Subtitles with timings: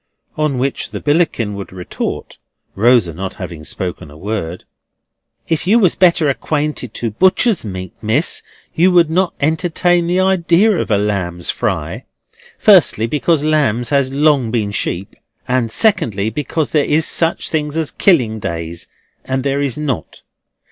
[0.35, 2.39] On which the Billickin would retort
[2.73, 4.63] (Rosa not having spoken a word),
[5.47, 8.41] "If you was better accustomed to butcher's meat, Miss,
[8.73, 12.05] you would not entertain the idea of a lamb's fry.
[12.57, 15.15] Firstly, because lambs has long been sheep,
[15.47, 18.87] and secondly, because there is such things as killing days,
[19.23, 20.23] and there is not.